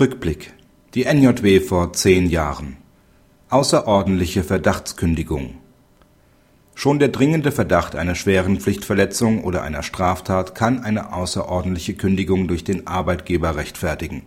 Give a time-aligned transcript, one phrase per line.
[0.00, 0.54] Rückblick.
[0.94, 2.78] Die NJW vor zehn Jahren.
[3.50, 5.58] Außerordentliche Verdachtskündigung.
[6.74, 12.64] Schon der dringende Verdacht einer schweren Pflichtverletzung oder einer Straftat kann eine außerordentliche Kündigung durch
[12.64, 14.22] den Arbeitgeber rechtfertigen.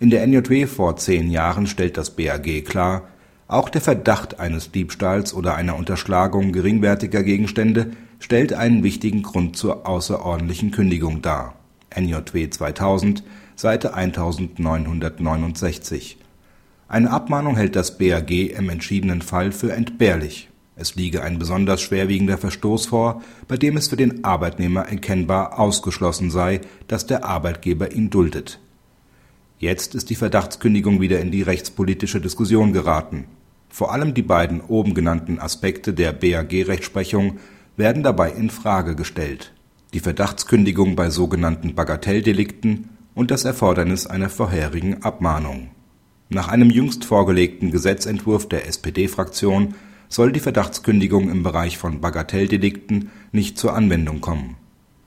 [0.00, 3.08] In der NJW vor zehn Jahren stellt das BAG klar,
[3.46, 9.86] auch der Verdacht eines Diebstahls oder einer Unterschlagung geringwertiger Gegenstände stellt einen wichtigen Grund zur
[9.86, 11.58] außerordentlichen Kündigung dar.
[11.94, 13.22] NJW 2000,
[13.56, 16.18] Seite 1969.
[16.88, 20.48] Eine Abmahnung hält das BAG im entschiedenen Fall für entbehrlich
[20.80, 26.30] es liege ein besonders schwerwiegender Verstoß vor, bei dem es für den Arbeitnehmer erkennbar ausgeschlossen
[26.30, 28.60] sei, dass der Arbeitgeber ihn duldet.
[29.58, 33.24] Jetzt ist die Verdachtskündigung wieder in die rechtspolitische Diskussion geraten.
[33.68, 37.40] Vor allem die beiden oben genannten Aspekte der BAG-Rechtsprechung
[37.76, 39.52] werden dabei in Frage gestellt:
[39.94, 45.70] die Verdachtskündigung bei sogenannten Bagatelldelikten und das Erfordernis einer vorherigen Abmahnung.
[46.28, 49.74] Nach einem jüngst vorgelegten Gesetzentwurf der SPD-Fraktion
[50.08, 54.56] soll die Verdachtskündigung im Bereich von Bagatelldelikten nicht zur Anwendung kommen.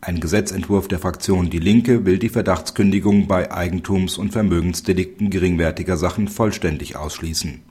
[0.03, 6.27] Ein Gesetzentwurf der Fraktion Die Linke will die Verdachtskündigung bei Eigentums und Vermögensdelikten geringwertiger Sachen
[6.27, 7.61] vollständig ausschließen.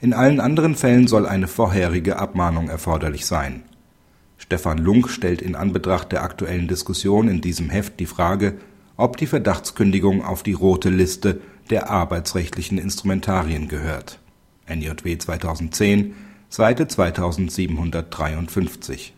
[0.00, 3.64] In allen anderen Fällen soll eine vorherige Abmahnung erforderlich sein.
[4.40, 8.54] Stefan Lunk stellt in Anbetracht der aktuellen Diskussion in diesem Heft die Frage,
[8.96, 14.18] ob die Verdachtskündigung auf die Rote Liste der arbeitsrechtlichen Instrumentarien gehört.
[14.66, 16.14] (NJW 2010
[16.48, 19.12] Seite 2753